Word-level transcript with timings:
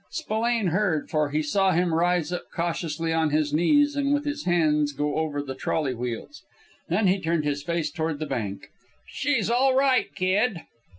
Spillane 0.09 0.69
heard, 0.69 1.11
for 1.11 1.29
he 1.29 1.43
saw 1.43 1.73
him 1.73 1.93
rise 1.93 2.31
up 2.33 2.45
cautiously 2.51 3.13
on 3.13 3.29
his 3.29 3.53
knees, 3.53 3.95
and 3.95 4.11
with 4.11 4.25
his 4.25 4.45
hands 4.45 4.93
go 4.93 5.13
over 5.17 5.43
both 5.43 5.59
trolley 5.59 5.93
wheels. 5.93 6.41
Then 6.89 7.05
he 7.05 7.19
turned 7.21 7.45
his 7.45 7.61
face 7.61 7.91
toward 7.91 8.17
the 8.17 8.25
bank. 8.25 8.71
"She's 9.05 9.47
all 9.51 9.75
right, 9.75 10.07
kid!" 10.15 10.61